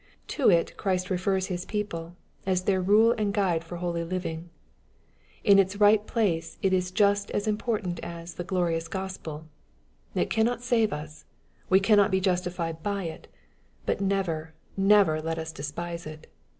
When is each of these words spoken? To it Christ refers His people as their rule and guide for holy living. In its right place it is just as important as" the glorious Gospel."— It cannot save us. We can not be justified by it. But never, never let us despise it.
To 0.29 0.49
it 0.49 0.75
Christ 0.77 1.11
refers 1.11 1.45
His 1.45 1.63
people 1.63 2.15
as 2.43 2.63
their 2.63 2.81
rule 2.81 3.13
and 3.19 3.31
guide 3.31 3.63
for 3.63 3.75
holy 3.75 4.03
living. 4.03 4.49
In 5.43 5.59
its 5.59 5.75
right 5.75 6.03
place 6.07 6.57
it 6.63 6.73
is 6.73 6.89
just 6.89 7.29
as 7.29 7.47
important 7.47 7.99
as" 8.01 8.33
the 8.33 8.43
glorious 8.43 8.87
Gospel."— 8.87 9.45
It 10.15 10.31
cannot 10.31 10.63
save 10.63 10.91
us. 10.91 11.25
We 11.69 11.79
can 11.79 11.97
not 11.97 12.09
be 12.09 12.19
justified 12.19 12.81
by 12.81 13.03
it. 13.03 13.27
But 13.85 14.01
never, 14.01 14.55
never 14.75 15.21
let 15.21 15.37
us 15.37 15.51
despise 15.51 16.07
it. 16.07 16.25